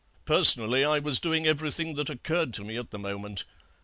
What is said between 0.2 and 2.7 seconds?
"Personally I was doing everything that occurred to